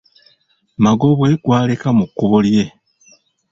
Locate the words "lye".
2.47-2.65